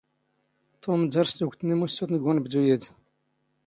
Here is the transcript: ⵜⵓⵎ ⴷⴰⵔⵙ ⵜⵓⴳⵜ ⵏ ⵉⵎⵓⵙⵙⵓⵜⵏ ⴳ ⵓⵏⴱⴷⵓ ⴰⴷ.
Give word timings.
ⵜⵓⵎ 0.81 1.01
ⴷⴰⵔⵙ 1.11 1.31
ⵜⵓⴳⵜ 1.37 1.59
ⵏ 1.65 1.69
ⵉⵎⵓⵙⵙⵓⵜⵏ 1.73 2.15
ⴳ 2.21 2.25
ⵓⵏⴱⴷⵓ 2.29 2.61
ⴰⴷ. 2.73 2.85